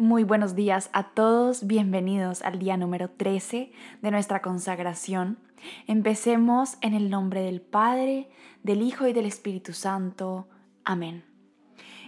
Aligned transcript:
Muy 0.00 0.24
buenos 0.24 0.54
días 0.54 0.88
a 0.94 1.10
todos, 1.10 1.66
bienvenidos 1.66 2.40
al 2.40 2.58
día 2.58 2.78
número 2.78 3.10
13 3.10 3.70
de 4.00 4.10
nuestra 4.10 4.40
consagración. 4.40 5.36
Empecemos 5.86 6.78
en 6.80 6.94
el 6.94 7.10
nombre 7.10 7.42
del 7.42 7.60
Padre, 7.60 8.30
del 8.62 8.80
Hijo 8.80 9.06
y 9.06 9.12
del 9.12 9.26
Espíritu 9.26 9.74
Santo. 9.74 10.48
Amén. 10.84 11.24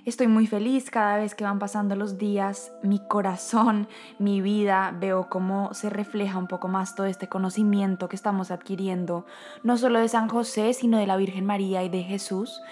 Estoy 0.06 0.26
muy 0.26 0.46
feliz 0.46 0.90
cada 0.90 1.18
vez 1.18 1.34
que 1.34 1.44
van 1.44 1.58
pasando 1.58 1.94
los 1.94 2.16
días, 2.16 2.72
mi 2.82 2.98
corazón, 2.98 3.86
mi 4.18 4.40
vida, 4.40 4.96
veo 4.98 5.28
cómo 5.28 5.74
se 5.74 5.90
refleja 5.90 6.38
un 6.38 6.48
poco 6.48 6.68
más 6.68 6.94
todo 6.94 7.06
este 7.06 7.28
conocimiento 7.28 8.08
que 8.08 8.16
estamos 8.16 8.50
adquiriendo, 8.50 9.26
no 9.62 9.76
solo 9.76 10.00
de 10.00 10.08
San 10.08 10.28
José, 10.28 10.72
sino 10.72 10.96
de 10.96 11.06
la 11.06 11.18
Virgen 11.18 11.44
María 11.44 11.84
y 11.84 11.90
de 11.90 12.02
Jesús. 12.02 12.62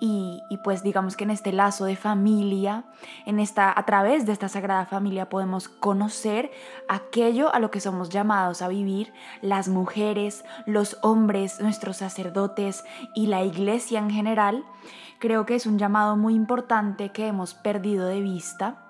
Y, 0.00 0.42
pues 0.62 0.82
digamos 0.82 1.16
que 1.16 1.24
en 1.24 1.30
este 1.30 1.52
lazo 1.52 1.84
de 1.84 1.96
familia, 1.96 2.84
en 3.26 3.40
esta, 3.40 3.76
a 3.76 3.84
través 3.84 4.26
de 4.26 4.32
esta 4.32 4.48
sagrada 4.48 4.86
familia 4.86 5.28
podemos 5.28 5.68
conocer 5.68 6.50
aquello 6.88 7.52
a 7.52 7.58
lo 7.58 7.70
que 7.70 7.80
somos 7.80 8.08
llamados 8.08 8.62
a 8.62 8.68
vivir, 8.68 9.12
las 9.42 9.68
mujeres, 9.68 10.44
los 10.66 10.98
hombres, 11.02 11.60
nuestros 11.60 11.98
sacerdotes 11.98 12.84
y 13.14 13.26
la 13.26 13.42
iglesia 13.42 13.98
en 13.98 14.10
general. 14.10 14.64
Creo 15.18 15.46
que 15.46 15.56
es 15.56 15.66
un 15.66 15.78
llamado 15.78 16.16
muy 16.16 16.34
importante 16.34 17.10
que 17.10 17.26
hemos 17.26 17.54
perdido 17.54 18.06
de 18.06 18.20
vista 18.20 18.87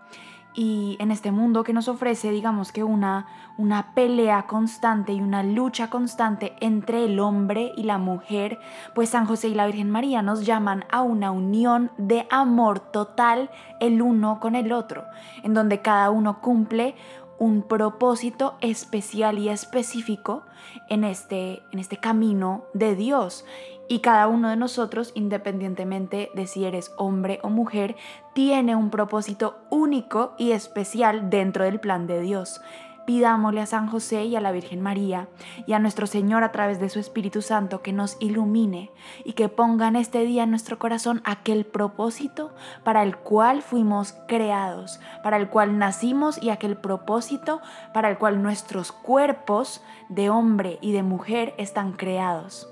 y 0.58 0.96
en 0.98 1.12
este 1.12 1.30
mundo 1.30 1.62
que 1.62 1.72
nos 1.72 1.86
ofrece, 1.86 2.32
digamos 2.32 2.72
que 2.72 2.82
una, 2.82 3.28
una 3.58 3.94
pelea 3.94 4.48
constante 4.48 5.12
y 5.12 5.20
una 5.20 5.44
lucha 5.44 5.88
constante 5.88 6.56
entre 6.58 7.04
el 7.04 7.20
hombre 7.20 7.70
y 7.76 7.84
la 7.84 7.96
mujer, 7.96 8.58
pues 8.92 9.10
San 9.10 9.24
José 9.24 9.50
y 9.50 9.54
la 9.54 9.66
Virgen 9.66 9.88
María 9.88 10.20
nos 10.20 10.44
llaman 10.44 10.84
a 10.90 11.02
una 11.02 11.30
unión 11.30 11.92
de 11.96 12.26
amor 12.28 12.80
total 12.80 13.50
el 13.78 14.02
uno 14.02 14.40
con 14.40 14.56
el 14.56 14.72
otro, 14.72 15.04
en 15.44 15.54
donde 15.54 15.80
cada 15.80 16.10
uno 16.10 16.40
cumple 16.40 16.96
un 17.38 17.62
propósito 17.62 18.56
especial 18.60 19.38
y 19.38 19.50
específico 19.50 20.42
en 20.88 21.04
este, 21.04 21.62
en 21.70 21.78
este 21.78 21.98
camino 21.98 22.64
de 22.74 22.96
Dios. 22.96 23.44
Y 23.88 24.00
cada 24.00 24.28
uno 24.28 24.50
de 24.50 24.56
nosotros, 24.56 25.12
independientemente 25.14 26.30
de 26.34 26.46
si 26.46 26.66
eres 26.66 26.92
hombre 26.98 27.40
o 27.42 27.48
mujer, 27.48 27.96
tiene 28.34 28.76
un 28.76 28.90
propósito 28.90 29.56
único 29.70 30.34
y 30.36 30.52
especial 30.52 31.30
dentro 31.30 31.64
del 31.64 31.80
plan 31.80 32.06
de 32.06 32.20
Dios. 32.20 32.60
Pidámosle 33.06 33.62
a 33.62 33.66
San 33.66 33.86
José 33.86 34.26
y 34.26 34.36
a 34.36 34.42
la 34.42 34.52
Virgen 34.52 34.82
María 34.82 35.28
y 35.66 35.72
a 35.72 35.78
nuestro 35.78 36.06
Señor 36.06 36.44
a 36.44 36.52
través 36.52 36.78
de 36.78 36.90
su 36.90 36.98
Espíritu 36.98 37.40
Santo 37.40 37.80
que 37.80 37.94
nos 37.94 38.18
ilumine 38.20 38.90
y 39.24 39.32
que 39.32 39.48
ponga 39.48 39.88
en 39.88 39.96
este 39.96 40.26
día 40.26 40.42
en 40.42 40.50
nuestro 40.50 40.78
corazón 40.78 41.22
aquel 41.24 41.64
propósito 41.64 42.52
para 42.84 43.02
el 43.02 43.16
cual 43.16 43.62
fuimos 43.62 44.14
creados, 44.28 45.00
para 45.22 45.38
el 45.38 45.48
cual 45.48 45.78
nacimos 45.78 46.42
y 46.42 46.50
aquel 46.50 46.76
propósito 46.76 47.62
para 47.94 48.10
el 48.10 48.18
cual 48.18 48.42
nuestros 48.42 48.92
cuerpos 48.92 49.82
de 50.10 50.28
hombre 50.28 50.76
y 50.82 50.92
de 50.92 51.02
mujer 51.02 51.54
están 51.56 51.94
creados. 51.94 52.68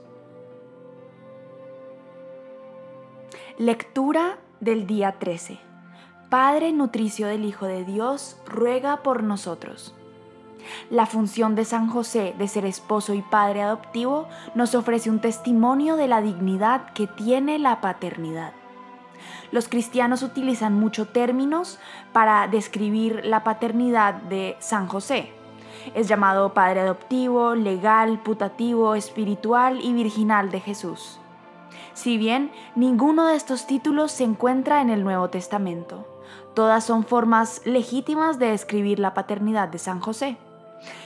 Lectura 3.58 4.36
del 4.60 4.86
día 4.86 5.12
13. 5.12 5.58
Padre 6.28 6.72
nutricio 6.72 7.26
del 7.26 7.46
Hijo 7.46 7.64
de 7.64 7.86
Dios, 7.86 8.36
ruega 8.44 8.98
por 9.02 9.22
nosotros. 9.22 9.94
La 10.90 11.06
función 11.06 11.54
de 11.54 11.64
San 11.64 11.88
José 11.88 12.34
de 12.36 12.48
ser 12.48 12.66
esposo 12.66 13.14
y 13.14 13.22
padre 13.22 13.62
adoptivo 13.62 14.28
nos 14.54 14.74
ofrece 14.74 15.08
un 15.08 15.22
testimonio 15.22 15.96
de 15.96 16.06
la 16.06 16.20
dignidad 16.20 16.92
que 16.92 17.06
tiene 17.06 17.58
la 17.58 17.80
paternidad. 17.80 18.52
Los 19.52 19.68
cristianos 19.68 20.22
utilizan 20.22 20.74
muchos 20.74 21.10
términos 21.10 21.78
para 22.12 22.48
describir 22.48 23.24
la 23.24 23.42
paternidad 23.42 24.12
de 24.16 24.56
San 24.58 24.86
José. 24.86 25.32
Es 25.94 26.08
llamado 26.08 26.52
padre 26.52 26.80
adoptivo, 26.80 27.54
legal, 27.54 28.18
putativo, 28.22 28.94
espiritual 28.94 29.81
y 29.81 29.94
virginal 29.94 30.50
de 30.50 30.60
Jesús. 30.60 31.20
Si 31.96 32.18
bien 32.18 32.52
ninguno 32.74 33.26
de 33.26 33.36
estos 33.36 33.66
títulos 33.66 34.12
se 34.12 34.22
encuentra 34.22 34.82
en 34.82 34.90
el 34.90 35.02
Nuevo 35.02 35.30
Testamento, 35.30 36.06
todas 36.54 36.84
son 36.84 37.04
formas 37.04 37.62
legítimas 37.64 38.38
de 38.38 38.50
describir 38.50 38.98
la 38.98 39.14
paternidad 39.14 39.68
de 39.68 39.78
San 39.78 40.00
José. 40.00 40.36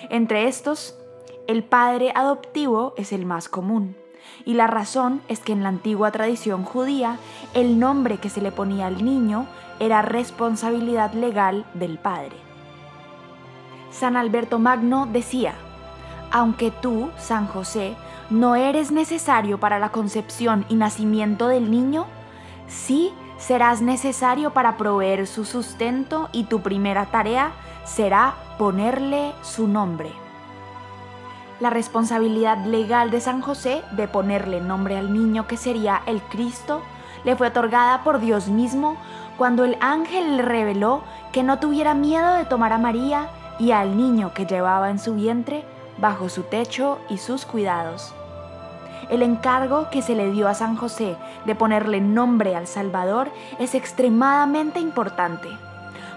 Entre 0.08 0.48
estos, 0.48 0.98
el 1.46 1.62
padre 1.62 2.10
adoptivo 2.16 2.92
es 2.96 3.12
el 3.12 3.24
más 3.24 3.48
común, 3.48 3.96
y 4.44 4.54
la 4.54 4.66
razón 4.66 5.22
es 5.28 5.38
que 5.38 5.52
en 5.52 5.62
la 5.62 5.68
antigua 5.68 6.10
tradición 6.10 6.64
judía 6.64 7.18
el 7.54 7.78
nombre 7.78 8.18
que 8.18 8.28
se 8.28 8.40
le 8.40 8.50
ponía 8.50 8.88
al 8.88 9.04
niño 9.04 9.46
era 9.78 10.02
responsabilidad 10.02 11.12
legal 11.12 11.66
del 11.74 11.98
padre. 11.98 12.34
San 13.92 14.16
Alberto 14.16 14.58
Magno 14.58 15.06
decía, 15.06 15.54
aunque 16.32 16.72
tú, 16.72 17.10
San 17.16 17.46
José, 17.46 17.94
no 18.30 18.54
eres 18.54 18.92
necesario 18.92 19.58
para 19.58 19.78
la 19.78 19.90
concepción 19.90 20.64
y 20.68 20.76
nacimiento 20.76 21.48
del 21.48 21.70
niño, 21.70 22.06
sí 22.68 23.12
serás 23.38 23.82
necesario 23.82 24.52
para 24.52 24.76
proveer 24.76 25.26
su 25.26 25.44
sustento 25.44 26.28
y 26.32 26.44
tu 26.44 26.60
primera 26.60 27.06
tarea 27.06 27.52
será 27.84 28.34
ponerle 28.56 29.32
su 29.42 29.66
nombre. 29.66 30.12
La 31.58 31.70
responsabilidad 31.70 32.64
legal 32.64 33.10
de 33.10 33.20
San 33.20 33.42
José 33.42 33.82
de 33.92 34.08
ponerle 34.08 34.60
nombre 34.60 34.96
al 34.96 35.12
niño 35.12 35.46
que 35.46 35.56
sería 35.56 36.00
el 36.06 36.22
Cristo 36.22 36.82
le 37.24 37.36
fue 37.36 37.48
otorgada 37.48 38.02
por 38.04 38.20
Dios 38.20 38.48
mismo 38.48 38.96
cuando 39.36 39.64
el 39.64 39.76
ángel 39.80 40.36
le 40.36 40.42
reveló 40.42 41.02
que 41.32 41.42
no 41.42 41.58
tuviera 41.58 41.94
miedo 41.94 42.34
de 42.34 42.44
tomar 42.44 42.72
a 42.72 42.78
María 42.78 43.28
y 43.58 43.72
al 43.72 43.96
niño 43.96 44.32
que 44.32 44.46
llevaba 44.46 44.90
en 44.90 44.98
su 44.98 45.14
vientre 45.14 45.64
bajo 45.98 46.28
su 46.28 46.44
techo 46.44 46.98
y 47.10 47.18
sus 47.18 47.44
cuidados. 47.44 48.14
El 49.10 49.22
encargo 49.22 49.90
que 49.90 50.02
se 50.02 50.14
le 50.14 50.30
dio 50.30 50.48
a 50.48 50.54
San 50.54 50.76
José 50.76 51.16
de 51.44 51.54
ponerle 51.54 52.00
nombre 52.00 52.56
al 52.56 52.66
Salvador 52.66 53.30
es 53.58 53.74
extremadamente 53.74 54.78
importante, 54.78 55.48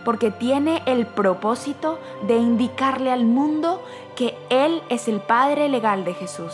porque 0.06 0.32
tiene 0.32 0.82
el 0.86 1.06
propósito 1.06 2.00
de 2.28 2.38
indicarle 2.38 3.12
al 3.12 3.26
mundo 3.26 3.84
que 4.16 4.38
Él 4.50 4.82
es 4.90 5.08
el 5.08 5.20
Padre 5.20 5.70
legal 5.70 6.06
de 6.06 6.14
Jesús. 6.14 6.54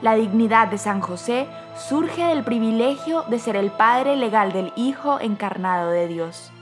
La 0.00 0.14
dignidad 0.14 0.68
de 0.68 0.78
San 0.78 1.00
José 1.00 1.46
surge 1.76 2.24
del 2.24 2.44
privilegio 2.44 3.24
de 3.28 3.38
ser 3.38 3.56
el 3.56 3.70
Padre 3.70 4.16
legal 4.16 4.52
del 4.52 4.72
Hijo 4.76 5.18
encarnado 5.20 5.90
de 5.90 6.08
Dios. 6.08 6.52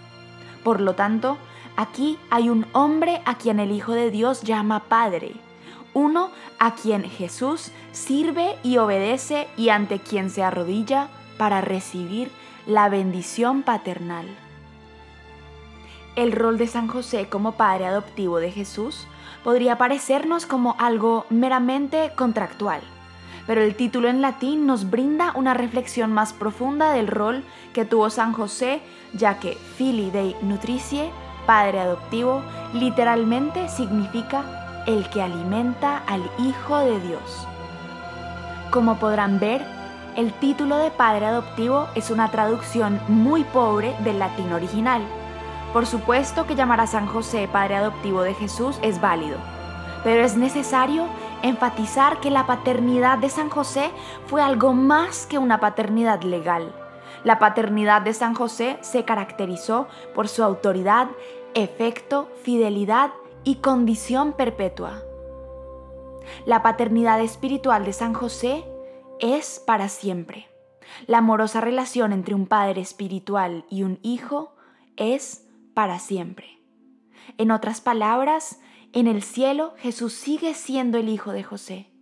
Por 0.65 0.81
lo 0.81 0.95
tanto, 0.95 1.39
Aquí 1.79 2.19
hay 2.29 2.49
un 2.49 2.67
hombre 2.73 3.23
a 3.25 3.37
quien 3.37 3.61
el 3.61 3.71
Hijo 3.71 3.93
de 3.93 4.11
Dios 4.11 4.43
llama 4.43 4.81
Padre, 4.89 5.35
uno 5.95 6.31
a 6.59 6.75
quien 6.75 7.05
Jesús 7.05 7.71
sirve 7.93 8.57
y 8.63 8.79
obedece 8.79 9.49
y 9.57 9.71
ante 9.71 9.99
quien 9.99 10.31
se 10.31 10.43
arrodilla 10.43 11.09
para 11.39 11.61
recibir 11.61 12.31
la 12.67 12.89
bendición 12.89 13.63
paternal. 13.63 14.27
El 16.17 16.33
rol 16.33 16.59
de 16.59 16.67
San 16.67 16.89
José 16.89 17.29
como 17.29 17.53
padre 17.53 17.87
adoptivo 17.87 18.39
de 18.41 18.51
Jesús 18.51 19.07
podría 19.45 19.79
parecernos 19.79 20.47
como 20.47 20.75
algo 20.79 21.27
meramente 21.31 22.13
contractual, 22.17 22.81
pero 23.47 23.63
el 23.63 23.77
título 23.77 24.09
en 24.09 24.21
latín 24.21 24.67
nos 24.67 24.91
brinda 24.91 25.33
una 25.35 25.55
reflexión 25.55 26.13
más 26.13 26.33
profunda 26.33 26.93
del 26.93 27.07
rol 27.07 27.45
que 27.73 27.85
tuvo 27.85 28.11
San 28.11 28.33
José, 28.33 28.83
ya 29.15 29.39
que 29.39 29.55
Fili 29.55 30.11
Dei 30.11 30.37
Nutricie 30.43 31.11
padre 31.49 31.81
adoptivo 31.81 32.43
literalmente 32.75 33.71
significa 33.71 34.68
el 34.89 35.07
que 35.11 35.21
alimenta 35.21 35.99
al 36.07 36.23
Hijo 36.39 36.79
de 36.79 36.99
Dios. 37.01 37.47
Como 38.71 38.99
podrán 38.99 39.39
ver, 39.39 39.63
el 40.17 40.33
título 40.33 40.79
de 40.79 40.91
padre 40.91 41.27
adoptivo 41.27 41.89
es 41.95 42.11
una 42.11 42.31
traducción 42.31 42.99
muy 43.07 43.45
pobre 43.45 43.95
del 44.03 44.19
latín 44.19 44.51
original. 44.51 45.03
Por 45.75 45.85
supuesto 45.85 46.47
que 46.47 46.55
llamar 46.55 46.81
a 46.81 46.87
San 46.87 47.07
José 47.07 47.51
padre 47.53 47.77
adoptivo 47.77 48.23
de 48.23 48.33
Jesús 48.33 48.79
es 48.81 48.99
válido, 48.99 49.37
pero 50.05 50.25
es 50.25 50.39
necesario 50.39 51.05
enfatizar 51.43 52.19
que 52.21 52.31
la 52.31 52.47
paternidad 52.47 53.19
de 53.19 53.29
San 53.29 53.51
José 53.51 53.91
fue 54.27 54.41
algo 54.41 54.73
más 54.73 55.27
que 55.27 55.37
una 55.37 55.61
paternidad 55.61 56.23
legal. 56.23 56.73
La 57.25 57.39
paternidad 57.39 58.01
de 58.01 58.15
San 58.15 58.33
José 58.33 58.79
se 58.81 59.05
caracterizó 59.05 59.87
por 60.15 60.29
su 60.29 60.43
autoridad 60.43 61.09
efecto, 61.53 62.31
fidelidad 62.43 63.11
y 63.45 63.57
condición 63.57 64.33
perpetua. 64.33 65.03
La 66.45 66.63
paternidad 66.63 67.21
espiritual 67.21 67.85
de 67.85 67.93
San 67.93 68.15
José 68.15 68.65
es 69.21 69.63
para 69.67 69.89
siempre. 69.89 70.49
La 71.07 71.19
amorosa 71.19 71.61
relación 71.61 72.13
entre 72.13 72.35
un 72.35 72.47
padre 72.47 72.81
espiritual 72.81 73.65
y 73.71 73.83
un 73.83 73.99
hijo 74.03 74.55
es 74.97 75.47
para 75.75 75.99
siempre. 75.99 76.63
En 77.37 77.51
otras 77.51 77.81
palabras, 77.81 78.61
en 78.93 79.07
el 79.07 79.23
cielo 79.23 79.75
Jesús 79.77 80.15
sigue 80.15 80.55
siendo 80.55 80.99
el 80.99 81.09
hijo 81.09 81.33
de 81.33 81.43
José. 81.43 81.93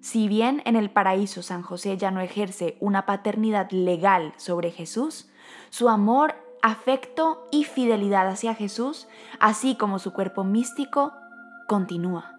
Si 0.00 0.28
bien 0.28 0.62
en 0.64 0.76
el 0.76 0.90
paraíso 0.90 1.42
San 1.42 1.62
José 1.62 1.96
ya 1.96 2.10
no 2.10 2.20
ejerce 2.20 2.76
una 2.80 3.06
paternidad 3.06 3.70
legal 3.70 4.32
sobre 4.36 4.70
Jesús, 4.70 5.28
su 5.70 5.88
amor 5.88 6.36
afecto 6.62 7.46
y 7.50 7.64
fidelidad 7.64 8.28
hacia 8.28 8.54
Jesús, 8.54 9.08
así 9.40 9.76
como 9.76 9.98
su 9.98 10.12
cuerpo 10.12 10.44
místico, 10.44 11.12
continúa. 11.66 12.34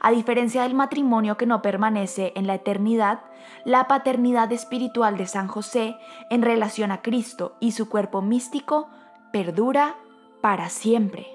A 0.00 0.10
diferencia 0.10 0.62
del 0.62 0.74
matrimonio 0.74 1.36
que 1.36 1.46
no 1.46 1.62
permanece 1.62 2.32
en 2.36 2.46
la 2.46 2.54
eternidad, 2.54 3.20
la 3.64 3.88
paternidad 3.88 4.52
espiritual 4.52 5.16
de 5.16 5.26
San 5.26 5.48
José 5.48 5.96
en 6.30 6.42
relación 6.42 6.92
a 6.92 7.02
Cristo 7.02 7.56
y 7.60 7.72
su 7.72 7.88
cuerpo 7.88 8.22
místico 8.22 8.88
perdura 9.32 9.96
para 10.40 10.68
siempre. 10.68 11.26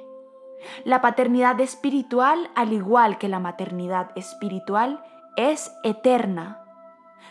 La 0.84 1.02
paternidad 1.02 1.60
espiritual, 1.60 2.50
al 2.56 2.74
igual 2.74 3.18
que 3.18 3.30
la 3.30 3.40
maternidad 3.40 4.12
espiritual, 4.16 5.04
es 5.36 5.72
eterna. 5.84 6.62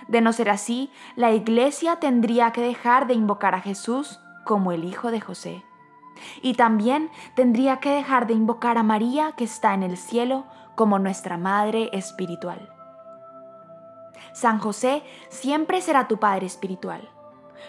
De 0.09 0.21
no 0.21 0.33
ser 0.33 0.49
así, 0.49 0.91
la 1.17 1.33
Iglesia 1.33 1.97
tendría 1.97 2.53
que 2.53 2.63
dejar 2.63 3.07
de 3.07 3.15
invocar 3.15 3.55
a 3.55 3.61
Jesús 3.61 4.21
como 4.49 4.73
el 4.73 4.85
Hijo 4.85 5.11
de 5.11 5.21
José. 5.21 5.63
Y 6.41 6.55
también 6.55 7.11
tendría 7.35 7.81
que 7.81 7.91
dejar 7.91 8.27
de 8.27 8.33
invocar 8.33 8.79
a 8.79 8.83
María 8.83 9.33
que 9.33 9.45
está 9.45 9.75
en 9.75 9.83
el 9.83 9.99
cielo 9.99 10.47
como 10.75 10.99
nuestra 10.99 11.37
Madre 11.37 11.91
espiritual. 11.93 12.73
San 14.33 14.59
José 14.59 15.03
siempre 15.29 15.83
será 15.83 16.09
tu 16.09 16.17
Padre 16.17 16.47
espiritual. 16.47 17.11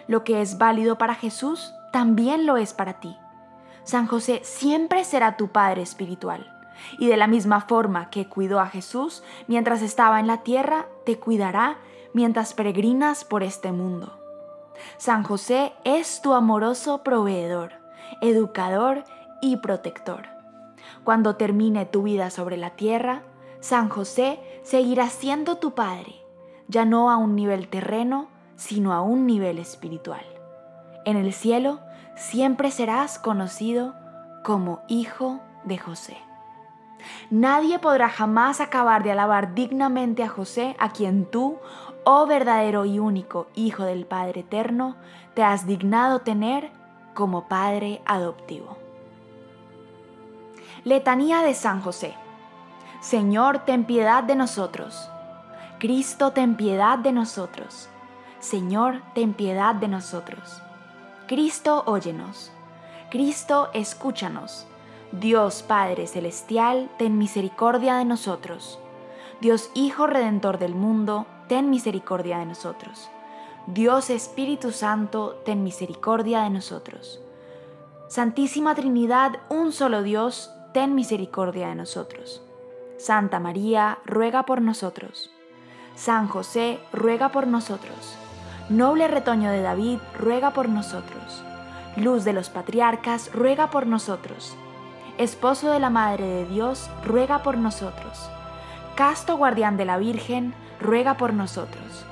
Lo 0.08 0.24
que 0.24 0.42
es 0.42 0.58
válido 0.58 0.98
para 0.98 1.16
Jesús 1.16 1.74
también 1.92 2.46
lo 2.46 2.56
es 2.56 2.74
para 2.74 3.02
ti. 3.02 3.18
San 3.84 4.08
José 4.08 4.40
siempre 4.46 5.04
será 5.04 5.36
tu 5.36 5.50
Padre 5.50 5.82
espiritual. 5.82 6.50
Y 6.98 7.08
de 7.08 7.18
la 7.18 7.28
misma 7.28 7.60
forma 7.60 8.10
que 8.10 8.30
cuidó 8.30 8.62
a 8.62 8.68
Jesús 8.68 9.22
mientras 9.48 9.82
estaba 9.82 10.22
en 10.22 10.28
la 10.28 10.44
tierra, 10.44 10.86
te 11.06 11.20
cuidará 11.20 11.78
mientras 12.14 12.54
peregrinas 12.54 13.25
por 13.25 13.44
este 13.44 13.74
mundo. 13.74 14.19
San 14.98 15.24
José 15.24 15.74
es 15.84 16.22
tu 16.22 16.34
amoroso 16.34 17.04
proveedor, 17.04 17.74
educador 18.22 19.04
y 19.42 19.58
protector. 19.58 20.28
Cuando 21.04 21.36
termine 21.36 21.86
tu 21.86 22.04
vida 22.04 22.30
sobre 22.30 22.58
la 22.58 22.72
tierra, 22.72 23.24
San 23.60 23.90
José 23.90 24.40
seguirá 24.64 25.10
siendo 25.10 25.58
tu 25.58 25.76
Padre, 25.76 26.16
ya 26.68 26.86
no 26.86 27.10
a 27.10 27.18
un 27.18 27.36
nivel 27.36 27.68
terreno, 27.68 28.28
sino 28.56 28.94
a 28.94 29.02
un 29.02 29.26
nivel 29.26 29.60
espiritual. 29.60 30.26
En 31.06 31.18
el 31.18 31.34
cielo 31.34 31.80
siempre 32.16 32.72
serás 32.72 33.20
conocido 33.20 33.96
como 34.44 34.82
Hijo 34.88 35.40
de 35.64 35.78
José. 35.78 36.18
Nadie 37.30 37.80
podrá 37.80 38.10
jamás 38.10 38.60
acabar 38.60 39.04
de 39.04 39.12
alabar 39.12 39.54
dignamente 39.56 40.24
a 40.24 40.30
José, 40.30 40.75
a 40.80 40.90
quien 40.90 41.25
tú, 41.25 41.58
oh 42.04 42.25
verdadero 42.28 42.86
y 42.86 43.00
único 43.00 43.48
Hijo 43.56 43.84
del 43.84 44.06
Padre 44.06 44.42
Eterno, 44.42 44.96
te 45.34 45.44
has 45.44 45.66
dignado 45.66 46.19
tener 46.19 46.72
como 47.13 47.48
Padre 47.48 48.01
adoptivo. 48.06 48.78
Letanía 50.84 51.42
de 51.42 51.54
San 51.54 51.81
José. 51.81 52.16
Señor, 53.01 53.60
ten 53.66 53.86
piedad 53.86 54.24
de 54.24 54.36
nosotros. 54.36 55.10
Cristo, 55.80 56.31
ten 56.31 56.56
piedad 56.56 57.00
de 57.00 57.12
nosotros. 57.12 57.90
Señor, 58.40 59.01
ten 59.13 59.34
piedad 59.34 59.75
de 59.75 59.88
nosotros. 59.88 60.62
Cristo, 61.28 61.84
óyenos. 61.86 62.51
Cristo, 63.10 63.69
escúchanos. 63.74 64.66
Dios 65.12 65.63
Padre 65.63 66.07
Celestial, 66.07 66.90
ten 66.98 67.18
misericordia 67.18 67.96
de 67.96 68.06
nosotros. 68.06 68.80
Dios 69.42 69.72
Hijo 69.74 70.06
Redentor 70.06 70.60
del 70.60 70.75
mundo, 70.75 71.25
ten 71.50 71.72
misericordia 71.72 72.38
de 72.38 72.46
nosotros. 72.46 73.10
Dios 73.66 74.12
Espíritu 74.12 74.72
Santo, 74.72 75.42
ten 75.44 75.63
misericordia 75.63 76.44
de 76.44 76.51
nosotros. 76.51 77.19
Santísima 78.07 78.75
Trinidad, 78.75 79.40
un 79.50 79.72
solo 79.72 80.04
Dios, 80.04 80.51
ten 80.74 80.94
misericordia 80.94 81.69
de 81.69 81.75
nosotros. 81.75 82.44
Santa 82.98 83.40
María, 83.40 83.98
ruega 84.06 84.46
por 84.46 84.62
nosotros. 84.62 85.31
San 85.96 86.28
José, 86.28 86.80
ruega 86.94 87.30
por 87.30 87.48
nosotros. 87.48 88.16
Noble 88.69 89.07
retoño 89.07 89.50
de 89.50 89.62
David, 89.62 89.98
ruega 90.18 90.51
por 90.51 90.69
nosotros. 90.69 91.44
Luz 91.96 92.24
de 92.25 92.34
los 92.34 92.51
patriarcas, 92.51 93.31
ruega 93.34 93.72
por 93.72 93.88
nosotros. 93.88 94.56
Esposo 95.18 95.72
de 95.72 95.80
la 95.80 95.90
Madre 95.90 96.25
de 96.28 96.46
Dios, 96.46 96.92
ruega 97.04 97.42
por 97.42 97.57
nosotros. 97.57 98.30
Casto 98.96 99.36
guardián 99.36 99.78
de 99.78 99.86
la 99.86 99.98
Virgen, 99.98 100.54
ruega 100.80 101.18
por 101.18 101.34
nosotros. 101.34 102.06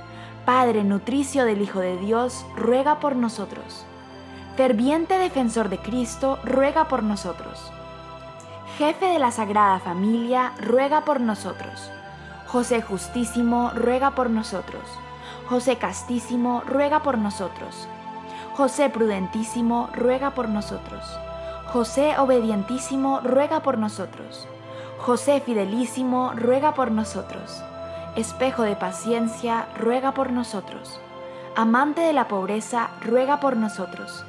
Padre 0.46 0.84
nutricio 0.84 1.46
del 1.46 1.62
Hijo 1.62 1.80
de 1.80 1.98
Dios, 1.98 2.46
ruega 2.56 3.00
por 3.00 3.16
nosotros. 3.16 3.86
Ferviente 4.56 5.18
defensor 5.18 5.70
de 5.70 5.78
Cristo, 5.78 6.40
ruega 6.44 6.88
por 6.88 7.04
nosotros 7.04 7.72
jefe 8.78 9.08
de 9.08 9.18
la 9.18 9.32
Sagrada 9.32 9.80
Familia, 9.80 10.54
ruega 10.62 11.02
por 11.02 11.20
nosotros. 11.20 11.90
José 12.46 12.84
Justísimo, 12.84 13.72
ruega 13.74 14.12
por 14.12 14.30
nosotros. 14.30 14.84
José 15.50 15.78
Castísimo, 15.78 16.62
ruega 16.64 17.02
por 17.02 17.18
nosotros. 17.18 17.88
José 18.56 18.92
Prudentísimo, 18.92 19.90
ruega 19.94 20.36
por 20.36 20.48
nosotros. 20.48 21.04
José 21.74 22.20
Obedientísimo, 22.20 23.20
ruega 23.22 23.62
por 23.62 23.80
nosotros. 23.80 24.48
José 25.00 25.42
Fidelísimo, 25.42 26.34
ruega 26.36 26.76
por 26.76 26.92
nosotros. 26.92 27.64
Espejo 28.18 28.64
de 28.64 28.76
paciencia, 28.76 29.70
ruega 29.78 30.14
por 30.14 30.34
nosotros. 30.34 31.00
Amante 31.56 32.02
de 32.02 32.12
la 32.12 32.28
pobreza, 32.28 32.90
ruega 33.02 33.40
por 33.40 33.56
nosotros. 33.56 34.26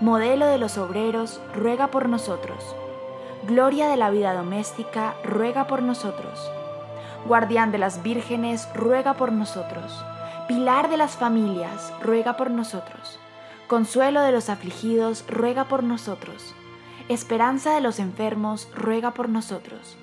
Modelo 0.00 0.46
de 0.46 0.58
los 0.58 0.78
obreros, 0.78 1.40
ruega 1.54 1.88
por 1.88 2.08
nosotros 2.08 2.76
Gloria 3.46 3.88
de 3.88 3.98
la 3.98 4.08
vida 4.08 4.32
doméstica, 4.32 5.16
ruega 5.22 5.66
por 5.66 5.82
nosotros. 5.82 6.50
Guardián 7.26 7.72
de 7.72 7.78
las 7.78 8.02
vírgenes, 8.02 8.66
ruega 8.74 9.18
por 9.18 9.32
nosotros. 9.32 10.02
Pilar 10.48 10.88
de 10.88 10.96
las 10.96 11.16
familias, 11.16 11.92
ruega 12.00 12.38
por 12.38 12.50
nosotros. 12.50 13.18
Consuelo 13.66 14.22
de 14.22 14.32
los 14.32 14.48
afligidos, 14.48 15.26
ruega 15.28 15.64
por 15.64 15.82
nosotros. 15.82 16.54
Esperanza 17.10 17.74
de 17.74 17.82
los 17.82 17.98
enfermos, 17.98 18.66
ruega 18.74 19.10
por 19.10 19.28
nosotros. 19.28 19.98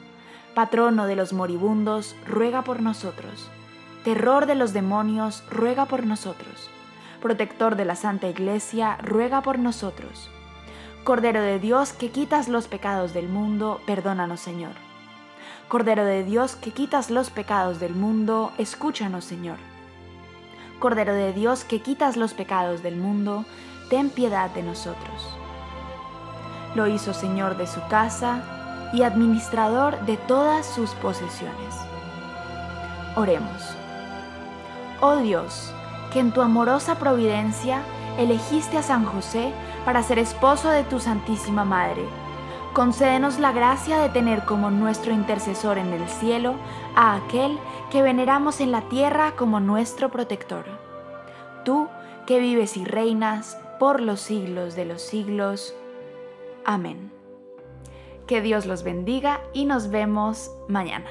Patrono 0.53 1.05
de 1.05 1.15
los 1.15 1.33
moribundos, 1.33 2.15
ruega 2.27 2.63
por 2.63 2.81
nosotros. 2.81 3.49
Terror 4.03 4.45
de 4.45 4.55
los 4.55 4.73
demonios, 4.73 5.43
ruega 5.49 5.85
por 5.85 6.05
nosotros. 6.05 6.69
Protector 7.21 7.75
de 7.75 7.85
la 7.85 7.95
Santa 7.95 8.27
Iglesia, 8.27 8.97
ruega 9.01 9.41
por 9.41 9.59
nosotros 9.59 10.29
Cordero 11.03 11.41
de 11.41 11.57
Dios 11.57 11.93
que 11.93 12.11
quitas 12.11 12.47
los 12.47 12.67
pecados 12.67 13.11
del 13.11 13.27
mundo, 13.27 13.81
perdónanos 13.87 14.39
Señor. 14.39 14.73
Cordero 15.67 16.05
de 16.05 16.23
Dios 16.23 16.55
que 16.55 16.73
quitas 16.73 17.09
los 17.09 17.31
pecados 17.31 17.79
del 17.79 17.95
mundo, 17.95 18.51
escúchanos 18.59 19.25
Señor. 19.25 19.57
Cordero 20.77 21.15
de 21.15 21.33
Dios 21.33 21.63
que 21.63 21.81
quitas 21.81 22.17
los 22.17 22.35
pecados 22.35 22.83
del 22.83 22.97
mundo, 22.97 23.45
ten 23.89 24.11
piedad 24.11 24.51
de 24.51 24.61
nosotros. 24.61 25.27
Lo 26.75 26.87
hizo 26.87 27.15
Señor 27.15 27.57
de 27.57 27.65
su 27.65 27.81
casa 27.87 28.60
y 28.93 29.03
administrador 29.03 29.99
de 30.05 30.17
todas 30.17 30.65
sus 30.65 30.91
posesiones. 30.95 31.75
Oremos. 33.15 33.75
Oh 35.01 35.17
Dios, 35.17 35.73
que 36.13 36.19
en 36.19 36.31
tu 36.31 36.41
amorosa 36.41 36.99
providencia 36.99 37.81
elegiste 38.17 38.77
a 38.77 38.83
San 38.83 39.05
José 39.05 39.51
para 39.85 40.03
ser 40.03 40.19
esposo 40.19 40.69
de 40.69 40.83
tu 40.83 40.99
Santísima 40.99 41.65
Madre. 41.65 42.03
Concédenos 42.73 43.39
la 43.39 43.51
gracia 43.51 43.97
de 43.97 44.09
tener 44.09 44.45
como 44.45 44.71
nuestro 44.71 45.11
intercesor 45.11 45.77
en 45.77 45.91
el 45.91 46.07
cielo 46.07 46.55
a 46.95 47.15
aquel 47.15 47.57
que 47.89 48.01
veneramos 48.01 48.61
en 48.61 48.71
la 48.71 48.81
tierra 48.83 49.33
como 49.35 49.59
nuestro 49.59 50.09
protector. 50.09 50.65
Tú 51.65 51.89
que 52.25 52.39
vives 52.39 52.77
y 52.77 52.85
reinas 52.85 53.57
por 53.79 53.99
los 53.99 54.21
siglos 54.21 54.75
de 54.75 54.85
los 54.85 55.01
siglos. 55.01 55.75
Amén. 56.63 57.20
Que 58.31 58.41
Dios 58.41 58.65
los 58.65 58.83
bendiga 58.83 59.41
y 59.51 59.65
nos 59.65 59.89
vemos 59.89 60.51
mañana. 60.69 61.09